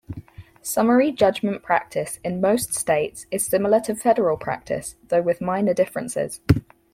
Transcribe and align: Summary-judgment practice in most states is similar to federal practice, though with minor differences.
Summary-judgment 0.63 1.61
practice 1.61 2.17
in 2.23 2.41
most 2.41 2.73
states 2.73 3.27
is 3.29 3.45
similar 3.45 3.79
to 3.81 3.93
federal 3.95 4.35
practice, 4.35 4.95
though 5.09 5.21
with 5.21 5.41
minor 5.41 5.75
differences. 5.75 6.41